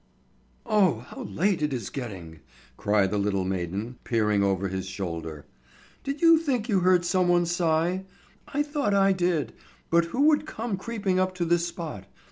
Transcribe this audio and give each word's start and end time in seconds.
"Oh, 0.65 1.01
how 1.09 1.21
late 1.25 1.61
it 1.61 1.71
is 1.71 1.91
getting!" 1.91 2.39
cried 2.75 3.11
the 3.11 3.19
little 3.19 3.43
maiden, 3.45 3.99
peering 4.03 4.41
over 4.41 4.67
his 4.67 4.87
shoulder. 4.87 5.45
"Did 6.03 6.23
you 6.23 6.39
think 6.39 6.67
you 6.67 6.79
heard 6.79 7.05
someone 7.05 7.45
sigh? 7.45 8.05
I 8.47 8.63
thought 8.63 8.95
I 8.95 9.11
did, 9.11 9.53
but 9.91 10.05
who 10.05 10.21
would 10.21 10.47
come 10.47 10.75
creeping 10.75 11.19
up 11.19 11.35
to 11.35 11.45
this 11.45 11.67
spot? 11.67 12.05